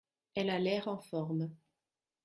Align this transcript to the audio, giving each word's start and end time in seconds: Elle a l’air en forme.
Elle 0.33 0.49
a 0.49 0.57
l’air 0.57 0.87
en 0.87 0.97
forme. 0.97 1.51